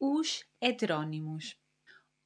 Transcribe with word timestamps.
os 0.00 0.44
heterônimos. 0.60 1.61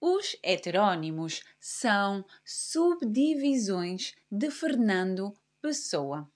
Os 0.00 0.36
heterônimos 0.42 1.42
são 1.58 2.24
subdivisões 2.44 4.14
de 4.30 4.50
Fernando 4.50 5.34
Pessoa. 5.60 6.30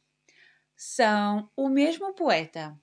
São 0.75 1.51
o 1.55 1.69
mesmo 1.69 2.15
poeta 2.15 2.79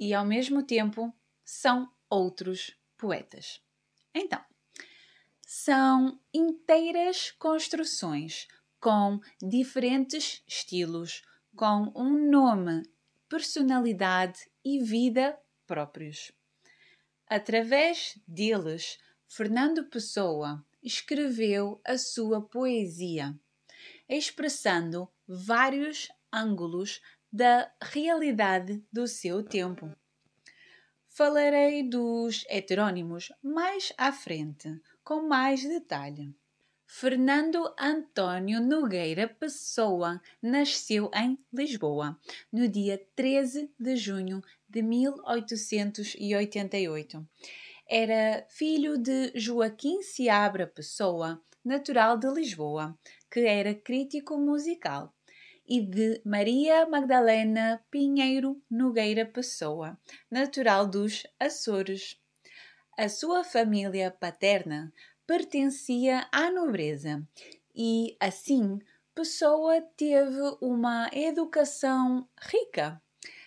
e, 0.00 0.12
ao 0.12 0.24
mesmo 0.24 0.62
tempo, 0.64 1.14
são 1.44 1.88
outros 2.10 2.76
poetas. 2.96 3.62
Então, 4.12 4.44
são 5.46 6.18
inteiras 6.34 7.30
construções 7.30 8.48
com 8.80 9.20
diferentes 9.40 10.42
estilos, 10.46 11.22
com 11.54 11.92
um 11.94 12.30
nome, 12.30 12.82
personalidade 13.28 14.50
e 14.64 14.82
vida 14.82 15.38
próprios. 15.66 16.32
Através 17.28 18.18
deles, 18.26 18.98
Fernando 19.28 19.84
Pessoa 19.84 20.64
escreveu 20.82 21.78
a 21.84 21.96
sua 21.98 22.40
poesia, 22.40 23.38
expressando 24.08 25.06
vários 25.26 26.08
ângulos 26.32 27.02
da 27.30 27.70
realidade 27.82 28.82
do 28.92 29.06
seu 29.08 29.42
tempo. 29.42 29.90
Falarei 31.08 31.82
dos 31.82 32.44
heterônimos 32.48 33.32
mais 33.42 33.92
à 33.98 34.12
frente, 34.12 34.80
com 35.02 35.26
mais 35.26 35.62
detalhe. 35.62 36.32
Fernando 36.86 37.74
Antônio 37.76 38.60
Nogueira 38.60 39.26
Pessoa 39.26 40.22
nasceu 40.40 41.10
em 41.12 41.36
Lisboa 41.52 42.16
no 42.52 42.68
dia 42.68 43.04
13 43.16 43.72
de 43.78 43.96
junho 43.96 44.40
de 44.68 44.82
1888 44.82 47.28
era 47.88 48.44
filho 48.48 48.98
de 48.98 49.32
Joaquim 49.34 50.02
Seabra 50.02 50.66
Pessoa, 50.66 51.40
natural 51.64 52.18
de 52.18 52.28
Lisboa, 52.28 52.98
que 53.30 53.40
era 53.40 53.74
crítico 53.74 54.36
musical, 54.36 55.14
e 55.68 55.80
de 55.80 56.20
Maria 56.24 56.86
Magdalena 56.86 57.84
Pinheiro 57.90 58.60
Nogueira 58.70 59.24
Pessoa, 59.24 59.98
natural 60.30 60.86
dos 60.86 61.26
Açores. 61.38 62.20
A 62.96 63.08
sua 63.08 63.44
família 63.44 64.10
paterna 64.10 64.92
pertencia 65.26 66.28
à 66.32 66.50
nobreza 66.50 67.26
e, 67.74 68.16
assim, 68.20 68.78
Pessoa 69.14 69.80
teve 69.96 70.40
uma 70.60 71.08
educação 71.12 72.28
rica 72.38 73.00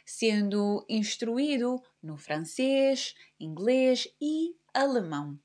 sendo 0.05 0.83
instruído 0.89 1.79
no 2.01 2.17
francês, 2.17 3.15
inglês 3.39 4.07
e 4.21 4.55
alemão. 4.73 5.39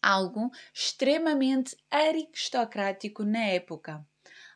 Algo 0.00 0.50
extremamente 0.74 1.76
aristocrático 1.90 3.24
na 3.24 3.44
época. 3.44 4.04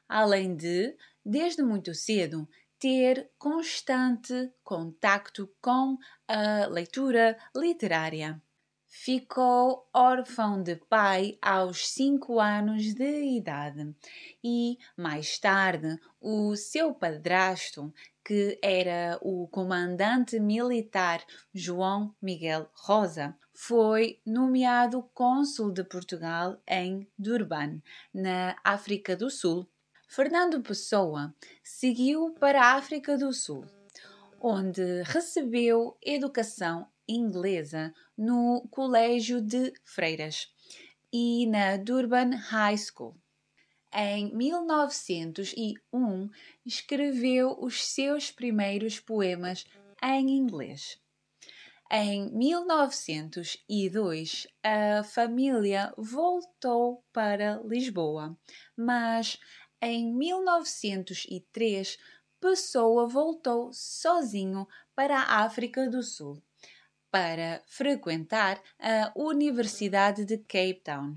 Além 0.08 0.56
de, 0.56 0.96
desde 1.24 1.62
muito 1.62 1.94
cedo, 1.94 2.48
ter 2.78 3.30
constante 3.38 4.52
contacto 4.62 5.50
com 5.60 5.96
a 6.28 6.66
leitura 6.66 7.38
literária. 7.54 8.40
Ficou 8.98 9.86
órfão 9.92 10.60
de 10.62 10.74
pai 10.74 11.38
aos 11.40 11.86
cinco 11.86 12.40
anos 12.40 12.94
de 12.94 13.36
idade 13.36 13.94
e, 14.42 14.78
mais 14.96 15.38
tarde, 15.38 16.00
o 16.18 16.56
seu 16.56 16.94
padrasto, 16.94 17.92
que 18.24 18.58
era 18.60 19.18
o 19.20 19.46
comandante 19.48 20.40
militar 20.40 21.22
João 21.54 22.16
Miguel 22.20 22.68
Rosa, 22.72 23.36
foi 23.52 24.18
nomeado 24.26 25.08
cônsul 25.12 25.70
de 25.70 25.84
Portugal 25.84 26.58
em 26.66 27.06
Durban, 27.18 27.82
na 28.12 28.56
África 28.64 29.14
do 29.14 29.30
Sul. 29.30 29.68
Fernando 30.08 30.62
Pessoa 30.62 31.34
seguiu 31.62 32.34
para 32.40 32.62
a 32.62 32.74
África 32.74 33.16
do 33.16 33.32
Sul, 33.32 33.66
onde 34.40 35.02
recebeu 35.02 35.96
educação 36.02 36.88
inglesa 37.06 37.94
no 38.16 38.66
Colégio 38.70 39.42
de 39.42 39.74
Freiras 39.84 40.48
e 41.12 41.46
na 41.46 41.76
Durban 41.76 42.30
High 42.34 42.78
School. 42.78 43.14
Em 43.92 44.34
1901, 44.34 46.30
escreveu 46.64 47.54
os 47.60 47.84
seus 47.84 48.30
primeiros 48.30 49.00
poemas 49.00 49.66
em 50.02 50.30
inglês. 50.30 50.98
Em 51.90 52.30
1902, 52.32 54.46
a 54.62 55.02
família 55.04 55.92
voltou 55.96 57.04
para 57.12 57.60
Lisboa, 57.64 58.38
mas 58.76 59.38
em 59.80 60.12
1903, 60.12 61.96
Pessoa 62.40 63.08
voltou 63.08 63.72
sozinho 63.72 64.68
para 64.94 65.18
a 65.18 65.44
África 65.44 65.88
do 65.88 66.02
Sul 66.02 66.42
para 67.16 67.62
frequentar 67.66 68.62
a 68.78 69.10
Universidade 69.16 70.26
de 70.26 70.36
Cape 70.36 70.82
Town. 70.84 71.16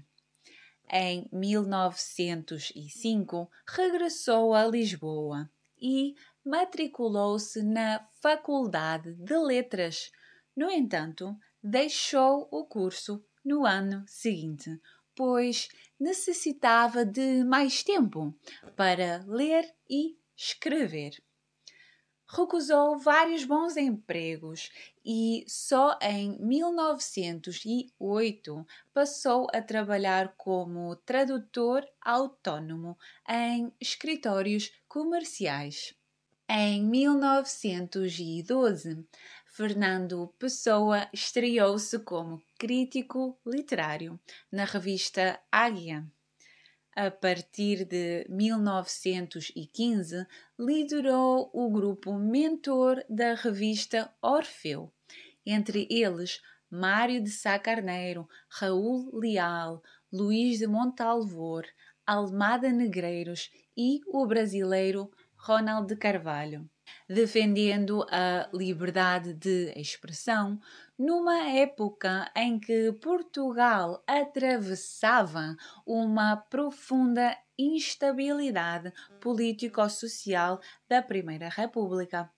Em 0.90 1.28
1905, 1.30 3.52
regressou 3.68 4.54
a 4.54 4.66
Lisboa 4.66 5.52
e 5.78 6.16
matriculou-se 6.46 7.62
na 7.62 8.08
Faculdade 8.22 9.14
de 9.16 9.38
Letras. 9.40 10.10
No 10.56 10.72
entanto, 10.72 11.36
deixou 11.62 12.48
o 12.50 12.66
curso 12.66 13.22
no 13.44 13.66
ano 13.66 14.06
seguinte, 14.08 14.80
pois 15.14 15.68
necessitava 16.00 17.04
de 17.04 17.44
mais 17.44 17.84
tempo 17.84 18.34
para 18.78 19.22
ler 19.28 19.70
e 19.90 20.18
escrever. 20.34 21.22
Recusou 22.32 23.00
vários 23.00 23.44
bons 23.44 23.76
empregos 23.76 24.72
e 25.04 25.44
só 25.48 25.98
em 26.00 26.38
1908 26.40 28.68
passou 28.94 29.48
a 29.52 29.60
trabalhar 29.64 30.36
como 30.38 30.96
tradutor 30.98 31.84
autônomo 32.00 32.96
em 33.28 33.74
escritórios 33.82 34.72
comerciais. 34.88 35.96
Em 36.48 36.86
1912, 36.86 39.04
Fernando 39.48 40.32
Pessoa 40.38 41.10
estreou-se 41.12 41.98
como 41.98 42.44
crítico 42.60 43.40
literário 43.44 44.20
na 44.52 44.66
revista 44.66 45.42
Águia. 45.52 46.06
A 46.96 47.12
partir 47.12 47.86
de 47.86 48.26
1915, 48.28 50.26
liderou 50.58 51.50
o 51.54 51.70
grupo 51.70 52.14
mentor 52.14 53.06
da 53.08 53.36
revista 53.36 54.12
Orfeu, 54.22 54.92
entre 55.46 55.88
eles 55.90 56.42
Mário 56.70 57.24
de 57.24 57.30
Sá 57.30 57.58
Carneiro, 57.60 58.28
Raul 58.50 59.10
Leal, 59.14 59.82
Luís 60.12 60.60
de 60.60 60.68
Montalvor, 60.68 61.66
Almada 62.06 62.72
Negreiros 62.72 63.52
e 63.78 64.02
o 64.08 64.26
brasileiro 64.26 65.12
Ronald 65.36 65.88
de 65.88 65.96
Carvalho, 65.96 66.70
defendendo 67.08 68.06
a 68.10 68.50
liberdade 68.54 69.34
de 69.34 69.74
expressão 69.76 70.60
numa 70.98 71.50
época 71.50 72.30
em 72.36 72.60
que 72.60 72.92
Portugal 72.94 74.04
atravessava 74.06 75.56
uma 75.86 76.36
profunda 76.36 77.38
instabilidade 77.58 78.94
político-social 79.20 80.62
da 80.88 81.02
Primeira 81.02 81.50
República. 81.50 82.30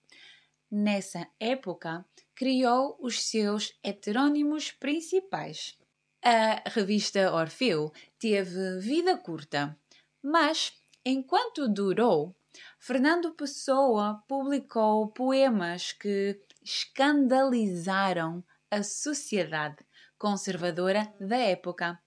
Nessa 0.70 1.28
época, 1.38 2.04
criou 2.34 2.96
os 3.00 3.22
seus 3.22 3.72
heterônimos 3.84 4.72
principais. 4.72 5.78
A 6.24 6.68
revista 6.70 7.32
Orfeu 7.32 7.92
teve 8.18 8.78
vida 8.78 9.16
curta, 9.16 9.76
mas 10.22 10.72
enquanto 11.04 11.68
durou, 11.68 12.34
Fernando 12.78 13.32
Pessoa 13.32 14.22
publicou 14.28 15.08
poemas 15.08 15.92
que 15.92 16.40
escandalizaram 16.62 18.44
a 18.70 18.82
sociedade 18.82 19.84
conservadora 20.18 21.12
da 21.20 21.36
época. 21.36 22.00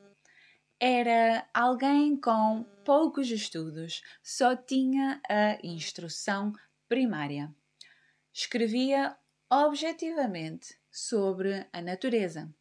Era 0.79 1.49
alguém 1.55 2.21
com 2.21 2.65
poucos 2.85 3.31
estudos, 3.31 4.03
só 4.23 4.55
tinha 4.55 5.21
a 5.29 5.59
instrução 5.63 6.53
primária. 6.89 7.55
Escrevia 8.33 9.17
objetivamente 9.51 10.79
sobre 10.91 11.67
a 11.73 11.81
natureza, 11.81 12.53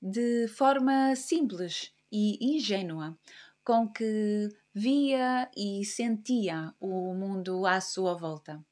de 0.00 0.48
forma 0.48 1.14
simples 1.14 1.92
e 2.10 2.56
ingênua, 2.56 3.16
com 3.64 3.88
que 3.88 4.48
via 4.74 5.50
e 5.56 5.84
sentia 5.84 6.74
o 6.80 7.14
mundo 7.14 7.66
à 7.66 7.80
sua 7.80 8.14
volta. 8.14 8.64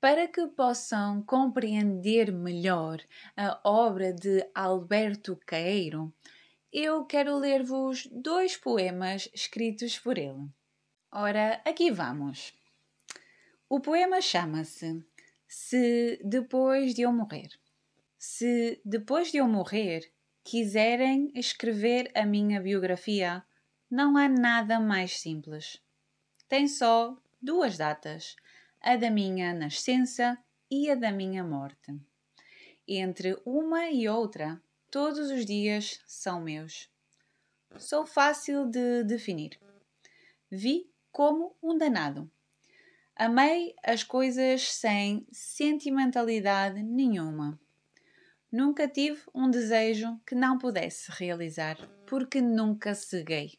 Para 0.00 0.28
que 0.28 0.46
possam 0.48 1.22
compreender 1.22 2.30
melhor 2.30 3.02
a 3.36 3.60
obra 3.64 4.12
de 4.12 4.48
Alberto 4.54 5.36
Caeiro, 5.46 6.14
eu 6.72 7.04
quero 7.04 7.36
ler-vos 7.36 8.06
dois 8.12 8.56
poemas 8.56 9.28
escritos 9.34 9.98
por 9.98 10.18
ele. 10.18 10.48
Ora, 11.10 11.60
aqui 11.64 11.90
vamos. 11.90 12.52
O 13.68 13.80
poema 13.80 14.20
chama-se 14.20 15.02
Se 15.48 16.20
Depois 16.22 16.94
de 16.94 17.02
Eu 17.02 17.12
Morrer. 17.12 17.48
Se 18.18 18.80
depois 18.84 19.32
de 19.32 19.38
eu 19.38 19.48
morrer 19.48 20.12
quiserem 20.44 21.30
escrever 21.34 22.10
a 22.14 22.24
minha 22.24 22.60
biografia, 22.60 23.44
não 23.90 24.16
há 24.16 24.28
nada 24.28 24.80
mais 24.80 25.20
simples. 25.20 25.80
Tem 26.48 26.66
só 26.66 27.16
duas 27.40 27.76
datas, 27.76 28.34
a 28.80 28.96
da 28.96 29.10
minha 29.10 29.54
nascença 29.54 30.36
e 30.70 30.90
a 30.90 30.94
da 30.94 31.12
minha 31.12 31.44
morte. 31.44 31.96
Entre 32.86 33.40
uma 33.44 33.88
e 33.88 34.08
outra, 34.08 34.60
todos 34.90 35.30
os 35.30 35.46
dias 35.46 36.00
são 36.06 36.40
meus. 36.40 36.90
Sou 37.78 38.04
fácil 38.04 38.66
de 38.66 39.04
definir. 39.04 39.58
Vi 40.50 40.90
como 41.12 41.56
um 41.62 41.76
danado. 41.76 42.30
Amei 43.14 43.74
as 43.82 44.02
coisas 44.02 44.72
sem 44.72 45.26
sentimentalidade 45.30 46.82
nenhuma. 46.82 47.58
Nunca 48.50 48.88
tive 48.88 49.22
um 49.34 49.50
desejo 49.50 50.20
que 50.26 50.34
não 50.34 50.58
pudesse 50.58 51.10
realizar, 51.10 51.76
porque 52.06 52.40
nunca 52.40 52.94
ceguei 52.94 53.58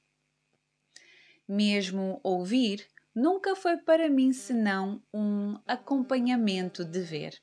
mesmo 1.48 2.20
ouvir, 2.24 2.88
nunca 3.16 3.56
foi 3.56 3.77
para 3.77 4.10
mim 4.10 4.34
senão 4.34 5.01
um 5.13 5.58
acompanhamento 5.66 6.84
de 6.84 7.00
ver. 7.01 7.42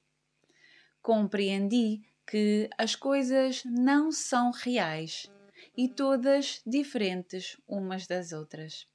Compreendi 1.01 2.03
que 2.27 2.69
as 2.79 2.95
coisas 2.95 3.63
não 3.65 4.11
são 4.11 4.51
reais 4.51 5.31
e 5.77 5.89
todas 5.89 6.63
diferentes 6.67 7.57
umas 7.67 8.07
das 8.07 8.33
outras. 8.33 8.87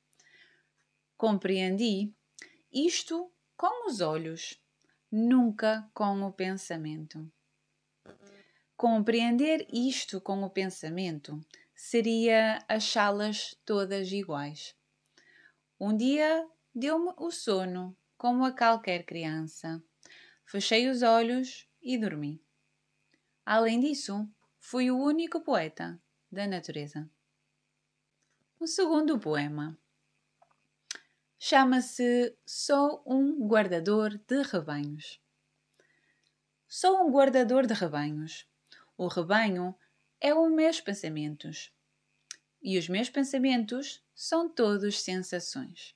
Compreendi 1.17 2.13
isto 2.71 3.31
com 3.57 3.87
os 3.89 3.99
olhos, 3.99 4.59
nunca 5.11 5.89
com 5.93 6.21
o 6.23 6.31
pensamento. 6.31 7.29
Compreender 8.77 9.67
isto 9.73 10.21
com 10.21 10.41
o 10.43 10.49
pensamento 10.49 11.39
seria 11.75 12.63
achá-las 12.67 13.53
todas 13.65 14.11
iguais. 14.11 14.78
Um 15.79 15.95
dia 15.95 16.45
deu-me 16.75 17.13
o 17.15 17.31
sono, 17.31 17.95
como 18.17 18.43
a 18.43 18.51
qualquer 18.51 19.05
criança. 19.05 19.81
Fechei 20.45 20.89
os 20.89 21.01
olhos 21.01 21.69
e 21.81 21.97
dormi. 21.97 22.43
Além 23.45 23.79
disso, 23.79 24.29
fui 24.59 24.91
o 24.91 24.97
único 24.97 25.39
poeta 25.39 25.97
da 26.29 26.45
natureza. 26.45 27.09
O 28.59 28.67
segundo 28.67 29.17
poema 29.17 29.79
chama-se 31.39 32.37
Sou 32.45 33.01
um 33.05 33.47
guardador 33.47 34.17
de 34.27 34.41
rebanhos. 34.41 35.21
Sou 36.67 37.07
um 37.07 37.09
guardador 37.09 37.65
de 37.65 37.73
rebanhos. 37.73 38.45
O 38.97 39.07
rebanho 39.07 39.73
é 40.19 40.33
os 40.35 40.51
meus 40.51 40.81
pensamentos. 40.81 41.73
E 42.61 42.77
os 42.77 42.89
meus 42.89 43.09
pensamentos 43.09 44.03
são 44.21 44.49
todos 44.49 45.01
sensações. 45.01 45.95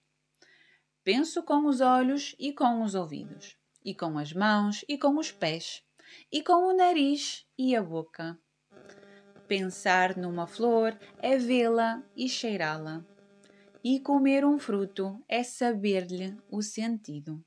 Penso 1.03 1.43
com 1.43 1.65
os 1.67 1.81
olhos 1.81 2.33
e 2.39 2.53
com 2.53 2.81
os 2.81 2.95
ouvidos, 2.95 3.57
e 3.83 3.93
com 3.93 4.17
as 4.17 4.31
mãos 4.31 4.85
e 4.87 4.97
com 4.97 5.17
os 5.17 5.29
pés, 5.29 5.83
e 6.31 6.41
com 6.41 6.69
o 6.69 6.73
nariz 6.73 7.45
e 7.57 7.75
a 7.75 7.83
boca. 7.83 8.39
Pensar 9.45 10.15
numa 10.15 10.47
flor 10.47 10.97
é 11.21 11.37
vê-la 11.37 12.01
e 12.15 12.29
cheirá-la. 12.29 13.03
e 13.83 13.99
comer 13.99 14.45
um 14.45 14.57
fruto 14.57 15.21
é 15.27 15.43
saber-lhe 15.43 16.37
o 16.49 16.61
sentido. 16.61 17.43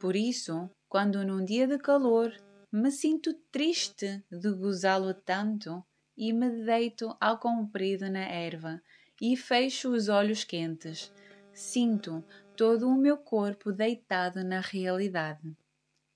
Por 0.00 0.16
isso, 0.16 0.70
quando 0.88 1.22
num 1.26 1.44
dia 1.44 1.66
de 1.66 1.76
calor 1.76 2.34
me 2.72 2.90
sinto 2.90 3.34
triste 3.52 4.24
de 4.30 4.50
gozá-lo 4.54 5.12
tanto 5.12 5.84
e 6.16 6.32
me 6.32 6.48
deito 6.64 7.14
ao 7.20 7.38
comprido 7.38 8.10
na 8.10 8.20
erva 8.20 8.80
e 9.26 9.38
fecho 9.38 9.88
os 9.88 10.10
olhos 10.10 10.44
quentes, 10.44 11.10
sinto 11.50 12.22
todo 12.54 12.86
o 12.86 12.94
meu 12.94 13.16
corpo 13.16 13.72
deitado 13.72 14.44
na 14.44 14.60
realidade. 14.60 15.56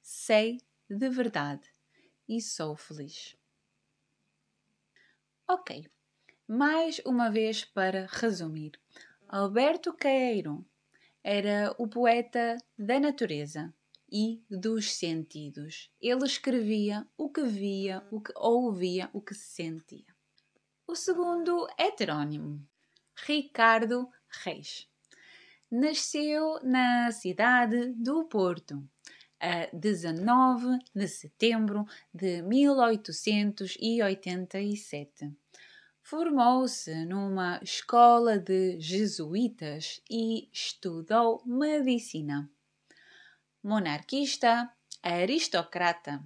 Sei 0.03 0.61
de 0.91 1.09
verdade 1.09 1.73
e 2.29 2.39
sou 2.43 2.77
feliz. 2.77 3.35
Ok, 5.49 5.91
mais 6.47 7.01
uma 7.07 7.31
vez 7.31 7.65
para 7.65 8.07
resumir. 8.11 8.73
Alberto 9.27 9.95
Queiro 9.95 10.63
era 11.25 11.75
o 11.79 11.89
poeta 11.89 12.59
da 12.79 13.01
natureza 13.01 13.73
e 14.13 14.45
dos 14.51 14.93
sentidos. 14.93 15.91
Ele 15.99 16.27
escrevia 16.27 17.09
o 17.17 17.31
que 17.31 17.43
via, 17.43 18.07
o 18.11 18.21
que 18.21 18.35
ouvia, 18.37 19.09
o 19.15 19.23
que 19.23 19.33
sentia. 19.33 20.15
O 20.87 20.95
segundo 20.95 21.67
heterônimo, 21.79 22.63
Ricardo 23.27 24.09
Reis. 24.45 24.87
Nasceu 25.71 26.59
na 26.63 27.11
cidade 27.11 27.95
do 27.95 28.25
Porto, 28.25 28.87
a 29.41 29.69
19 29.73 30.79
de 30.95 31.09
setembro 31.09 31.87
de 32.13 32.43
1887 32.43 35.33
Formou-se 36.11 37.05
numa 37.05 37.61
escola 37.63 38.39
de 38.39 38.81
jesuítas 38.81 40.01
e 40.11 40.49
estudou 40.51 41.43
medicina. 41.45 42.51
Monarquista, 43.63 44.73
aristocrata, 45.03 46.25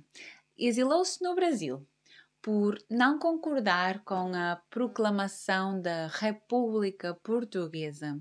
exilou-se 0.57 1.21
no 1.21 1.35
Brasil 1.35 1.85
por 2.43 2.77
não 2.91 3.21
concordar 3.21 4.03
com 4.03 4.35
a 4.35 4.57
proclamação 4.69 5.81
da 5.81 6.09
República 6.09 7.15
Portuguesa. 7.15 8.21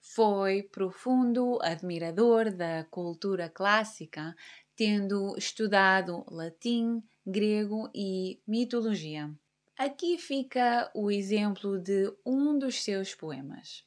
Foi 0.00 0.62
profundo 0.62 1.58
admirador 1.60 2.50
da 2.50 2.84
cultura 2.84 3.50
clássica, 3.50 4.34
tendo 4.74 5.36
estudado 5.36 6.24
latim, 6.30 7.02
grego 7.26 7.90
e 7.94 8.40
mitologia. 8.46 9.30
Aqui 9.76 10.16
fica 10.16 10.90
o 10.94 11.10
exemplo 11.10 11.78
de 11.78 12.10
um 12.24 12.58
dos 12.58 12.82
seus 12.82 13.14
poemas. 13.14 13.84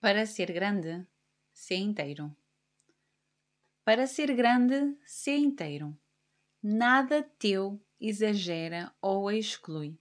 Para 0.00 0.26
ser 0.26 0.52
grande, 0.52 1.06
ser 1.54 1.76
inteiro. 1.76 2.36
Para 3.82 4.06
ser 4.06 4.34
grande, 4.34 4.94
ser 5.06 5.38
inteiro. 5.38 5.96
Nada 6.62 7.22
teu 7.38 7.80
exagera 8.00 8.92
ou 9.00 9.30
exclui. 9.30 9.98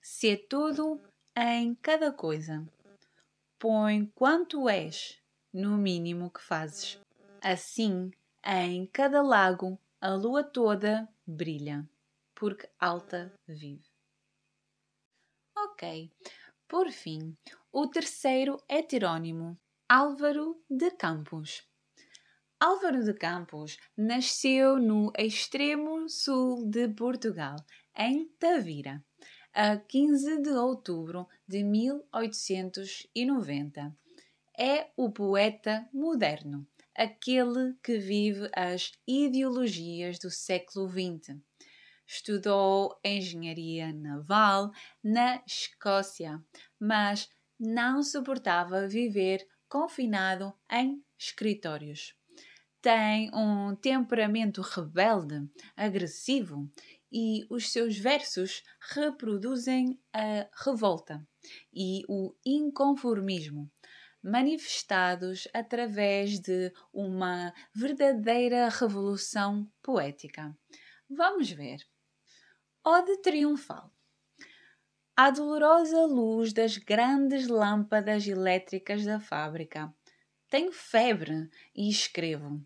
Sê 0.00 0.36
tudo 0.36 1.00
em 1.36 1.74
cada 1.76 2.12
coisa. 2.12 2.66
Põe 3.58 4.06
quanto 4.14 4.68
és 4.68 5.22
no 5.52 5.76
mínimo 5.76 6.30
que 6.30 6.40
fazes. 6.40 6.98
Assim, 7.40 8.10
em 8.44 8.86
cada 8.86 9.22
lago, 9.22 9.78
a 10.00 10.10
lua 10.10 10.42
toda 10.42 11.08
brilha, 11.26 11.88
porque 12.34 12.68
alta 12.78 13.32
vive. 13.46 13.90
Ok. 15.56 16.10
Por 16.66 16.90
fim, 16.90 17.36
o 17.70 17.86
terceiro 17.86 18.62
heterônimo, 18.68 19.58
Álvaro 19.88 20.60
de 20.68 20.90
Campos. 20.90 21.62
Álvaro 22.64 23.02
de 23.02 23.12
Campos 23.12 23.76
nasceu 23.96 24.78
no 24.78 25.12
extremo 25.18 26.08
sul 26.08 26.64
de 26.70 26.86
Portugal, 26.90 27.56
em 27.98 28.28
Tavira, 28.38 29.04
a 29.52 29.76
15 29.76 30.42
de 30.42 30.50
outubro 30.50 31.26
de 31.44 31.64
1890. 31.64 33.92
É 34.56 34.92
o 34.96 35.10
poeta 35.10 35.88
moderno, 35.92 36.64
aquele 36.96 37.74
que 37.82 37.98
vive 37.98 38.48
as 38.54 38.92
ideologias 39.08 40.20
do 40.20 40.30
século 40.30 40.88
XX 40.88 41.40
Estudou 42.06 42.96
engenharia 43.04 43.92
naval 43.92 44.70
na 45.02 45.42
Escócia, 45.44 46.40
mas 46.78 47.28
não 47.58 48.04
suportava 48.04 48.86
viver 48.86 49.44
confinado 49.68 50.54
em 50.70 51.04
escritórios. 51.18 52.14
Tem 52.82 53.30
um 53.32 53.76
temperamento 53.76 54.60
rebelde, 54.60 55.48
agressivo 55.76 56.68
e 57.12 57.46
os 57.48 57.70
seus 57.70 57.96
versos 57.96 58.64
reproduzem 58.92 60.00
a 60.12 60.48
revolta 60.64 61.24
e 61.72 62.02
o 62.08 62.34
inconformismo, 62.44 63.70
manifestados 64.20 65.46
através 65.54 66.40
de 66.40 66.72
uma 66.92 67.54
verdadeira 67.72 68.68
revolução 68.68 69.70
poética. 69.80 70.52
Vamos 71.08 71.52
ver. 71.52 71.86
Ode 72.84 73.16
triunfal. 73.18 73.92
À 75.16 75.30
dolorosa 75.30 76.04
luz 76.04 76.52
das 76.52 76.78
grandes 76.78 77.46
lâmpadas 77.46 78.26
elétricas 78.26 79.04
da 79.04 79.20
fábrica. 79.20 79.94
Tenho 80.50 80.72
febre 80.72 81.48
e 81.76 81.88
escrevo. 81.88 82.60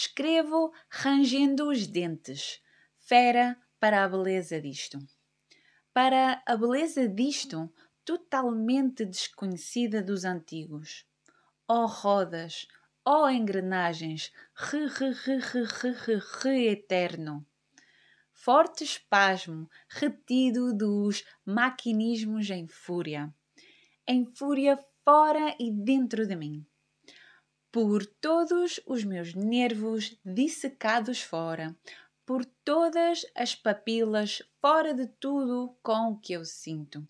Escrevo 0.00 0.72
rangendo 0.88 1.68
os 1.68 1.88
dentes. 1.88 2.62
Fera 2.98 3.60
para 3.80 4.04
a 4.04 4.08
beleza 4.08 4.60
disto. 4.60 4.96
Para 5.92 6.40
a 6.46 6.56
beleza 6.56 7.08
disto, 7.08 7.68
totalmente 8.04 9.04
desconhecida 9.04 10.00
dos 10.00 10.24
antigos. 10.24 11.04
Ó 11.66 11.82
oh, 11.82 11.86
rodas, 11.86 12.68
ó 13.04 13.24
oh, 13.24 13.28
engrenagens, 13.28 14.32
re, 14.54 14.86
re, 14.86 15.10
re, 15.10 15.38
re, 15.38 15.64
re, 15.64 15.92
re, 15.92 16.22
re 16.42 16.66
eterno 16.68 17.44
forte 18.32 18.84
espasmo 18.84 19.68
retido 19.88 20.72
dos 20.72 21.24
maquinismos 21.44 22.48
em 22.50 22.68
fúria, 22.68 23.34
em 24.06 24.24
fúria 24.24 24.78
fora 25.04 25.56
e 25.58 25.72
dentro 25.72 26.24
de 26.24 26.36
mim. 26.36 26.64
Por 27.70 28.06
todos 28.06 28.80
os 28.86 29.04
meus 29.04 29.34
nervos 29.34 30.18
dissecados 30.24 31.20
fora, 31.20 31.76
por 32.24 32.44
todas 32.44 33.26
as 33.34 33.54
papilas 33.54 34.42
fora 34.60 34.94
de 34.94 35.06
tudo 35.06 35.76
com 35.82 36.12
o 36.12 36.18
que 36.18 36.32
eu 36.32 36.44
sinto. 36.44 37.06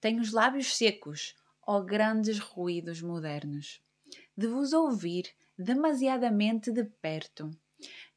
Tenho 0.00 0.20
os 0.20 0.32
lábios 0.32 0.76
secos, 0.76 1.34
ó 1.66 1.80
grandes 1.80 2.38
ruídos 2.38 3.00
modernos, 3.00 3.80
de 4.36 4.46
vos 4.46 4.72
ouvir 4.72 5.30
demasiadamente 5.56 6.70
de 6.70 6.84
perto 6.84 7.50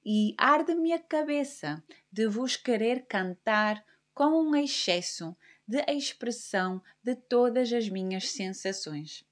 e 0.04 0.34
arde-me 0.38 0.94
a 0.94 1.00
cabeça 1.00 1.84
de 2.12 2.28
vos 2.28 2.56
querer 2.56 3.06
cantar 3.06 3.84
com 4.14 4.50
um 4.50 4.56
excesso 4.56 5.36
de 5.68 5.84
expressão 5.88 6.82
de 7.04 7.16
todas 7.16 7.72
as 7.74 7.90
minhas 7.90 8.30
sensações, 8.30 9.26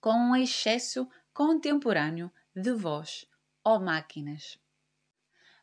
com 0.00 0.12
um 0.12 0.34
excesso 0.34 1.08
contemporâneo 1.32 2.30
de 2.54 2.72
vós, 2.72 3.26
ó 3.64 3.78
máquinas. 3.78 4.58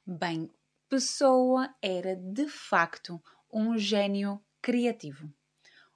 Bem, 0.06 0.50
Pessoa 0.90 1.72
era 1.84 2.16
de 2.16 2.48
facto 2.48 3.22
um 3.54 3.78
gênio 3.78 4.44
criativo. 4.60 5.32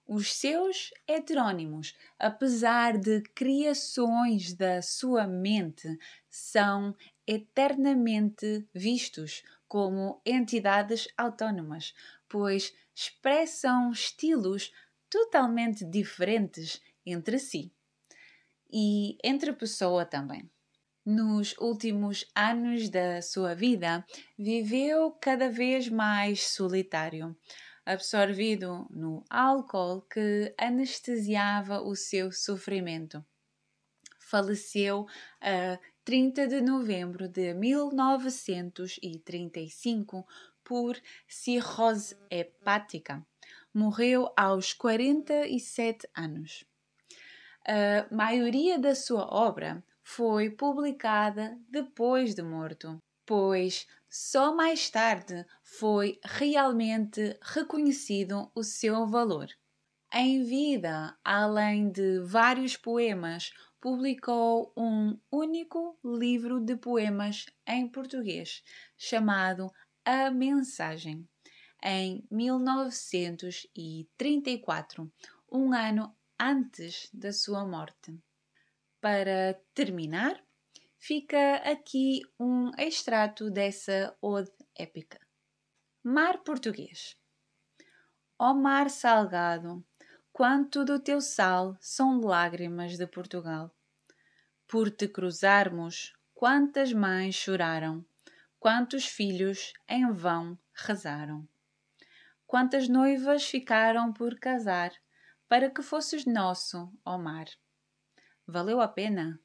Os 0.06 0.32
seus 0.32 0.92
heterônimos, 1.08 1.96
apesar 2.20 3.00
de 3.00 3.24
criações 3.34 4.54
da 4.54 4.84
sua 4.84 5.26
mente, 5.26 5.98
são 6.30 6.96
eternamente 7.26 8.68
vistos 8.72 9.42
como 9.68 10.22
entidades 10.24 11.08
autónomas, 11.18 11.96
pois 12.30 12.72
expressam 12.94 13.90
estilos 13.90 14.72
totalmente 15.10 15.84
diferentes 15.84 16.80
entre 17.04 17.40
si 17.40 17.74
e 18.74 19.18
entre 19.24 19.54
pessoa 19.54 20.04
também. 20.04 20.52
Nos 21.06 21.56
últimos 21.60 22.26
anos 22.34 22.90
da 22.90 23.22
sua 23.22 23.54
vida, 23.54 24.04
viveu 24.40 25.12
cada 25.12 25.48
vez 25.50 25.90
mais 25.90 26.48
solitário, 26.48 27.38
absorvido 27.86 28.88
no 28.90 29.24
álcool 29.30 30.02
que 30.02 30.56
anestesiava 30.58 31.82
o 31.82 31.96
seu 31.96 32.32
sofrimento. 32.32 33.24
Faleceu 34.18 35.06
a 35.40 35.78
30 36.04 36.48
de 36.48 36.60
novembro 36.62 37.28
de 37.28 37.54
1935 37.54 40.26
por 40.64 41.00
cirrose 41.28 42.18
hepática. 42.32 43.24
Morreu 43.74 44.32
aos 44.36 44.74
47 44.74 46.10
anos. 46.16 46.66
A 47.66 48.14
maioria 48.14 48.78
da 48.78 48.94
sua 48.94 49.26
obra 49.34 49.82
foi 50.04 50.50
publicada 50.50 51.58
depois 51.70 52.36
de 52.36 52.44
morto, 52.44 53.02
pois 53.26 53.88
só 54.10 54.54
mais 54.54 54.90
tarde 54.90 55.46
foi 55.64 56.20
realmente 56.24 57.40
reconhecido 57.42 58.52
o 58.54 58.64
seu 58.64 59.08
valor. 59.08 59.48
Em 60.14 60.44
vida, 60.44 61.18
além 61.24 61.90
de 61.90 62.20
vários 62.20 62.76
poemas, 62.76 63.54
publicou 63.80 64.74
um 64.78 65.18
único 65.32 65.98
livro 66.04 66.60
de 66.60 66.76
poemas 66.76 67.46
em 67.66 67.88
português, 67.88 68.62
chamado 68.98 69.72
A 70.06 70.30
Mensagem, 70.30 71.26
em 71.82 72.28
1934, 72.30 75.10
um 75.52 75.74
ano 75.74 76.16
antes 76.44 77.10
da 77.14 77.32
sua 77.32 77.66
morte. 77.66 78.22
Para 79.00 79.58
terminar, 79.74 80.44
fica 80.98 81.56
aqui 81.58 82.22
um 82.38 82.70
extrato 82.78 83.50
dessa 83.50 84.14
ode 84.22 84.52
épica. 84.76 85.20
Mar 86.04 86.44
Português. 86.44 87.18
Ó 88.38 88.54
mar 88.54 88.90
salgado, 88.90 89.86
quanto 90.34 90.84
do 90.84 91.00
teu 91.00 91.22
sal 91.22 91.78
são 91.80 92.20
lágrimas 92.20 92.98
de 92.98 93.08
Portugal. 93.08 93.74
Por 94.68 94.92
te 94.92 95.08
cruzarmos, 95.08 96.12
quantas 96.34 96.92
mães 96.92 97.36
choraram, 97.36 98.06
quantos 98.60 99.06
filhos 99.06 99.72
em 99.88 100.12
vão 100.12 100.60
rezaram. 100.74 101.48
Quantas 102.46 102.90
noivas 102.90 103.46
ficaram 103.46 104.12
por 104.12 104.38
casar, 104.38 104.92
para 105.48 105.70
que 105.70 105.82
fosses 105.82 106.26
nosso, 106.26 106.92
ó 107.06 107.18
mar. 107.18 107.48
Valeu 108.48 108.82
a 108.82 108.88
pena? 108.88 109.40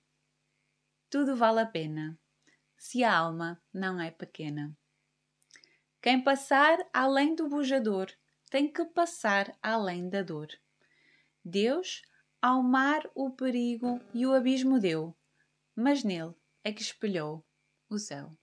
Tudo 1.11 1.37
vale 1.37 1.61
a 1.61 1.67
pena, 1.67 2.19
se 2.77 3.03
a 3.03 3.17
alma 3.17 3.63
não 3.73 4.01
é 4.01 4.11
pequena. 4.11 4.77
Quem 6.01 6.23
passar 6.23 6.79
além 6.93 7.35
do 7.35 7.49
bujador 7.49 8.11
tem 8.51 8.73
que 8.73 8.85
passar 8.85 9.57
além 9.63 10.09
da 10.09 10.23
dor. 10.23 10.49
Deus 11.45 12.03
ao 12.41 12.63
mar 12.63 13.09
o 13.15 13.31
perigo 13.31 14.01
e 14.15 14.27
o 14.27 14.33
abismo 14.33 14.79
deu, 14.79 15.17
mas 15.75 16.05
nele 16.05 16.35
é 16.63 16.73
que 16.73 16.83
espelhou 16.83 17.45
o 17.89 17.99
céu. 17.99 18.37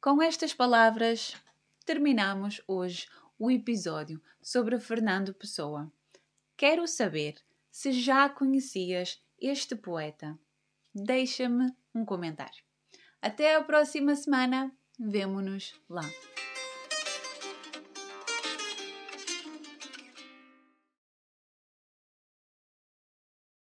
Com 0.00 0.20
estas 0.20 0.52
palavras, 0.52 1.34
terminamos 1.86 2.60
hoje 2.66 3.08
o 3.38 3.50
episódio 3.50 4.22
sobre 4.42 4.78
Fernando 4.78 5.34
Pessoa. 5.34 5.92
Quero 6.56 6.86
saber 6.86 7.36
se 7.70 7.92
já 7.92 8.28
conhecias 8.28 9.20
este 9.40 9.74
poeta. 9.74 10.38
Deixa-me 10.94 11.72
um 11.94 12.04
comentário. 12.04 12.62
Até 13.20 13.56
a 13.56 13.62
próxima 13.62 14.14
semana. 14.14 14.70
Vemo-nos 14.98 15.74
lá. 15.88 16.08